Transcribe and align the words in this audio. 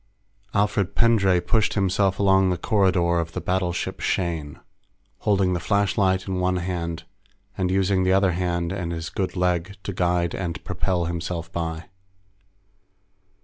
_Alfred 0.59 0.95
Pendray 0.95 1.39
pushed 1.39 1.75
himself 1.75 2.17
along 2.17 2.49
the 2.49 2.57
corridor 2.57 3.19
of 3.19 3.33
the 3.33 3.39
battleship 3.39 3.99
Shane, 3.99 4.59
holding 5.19 5.53
the 5.53 5.59
flashlight 5.59 6.27
in 6.27 6.39
one 6.39 6.55
hand 6.55 7.03
and 7.55 7.69
using 7.69 8.03
the 8.03 8.11
other 8.13 8.31
hand 8.31 8.71
and 8.71 8.91
his 8.91 9.11
good 9.11 9.35
leg 9.35 9.77
to 9.83 9.93
guide 9.93 10.33
and 10.33 10.63
propel 10.63 11.05
himself 11.05 11.51
by. 11.51 11.85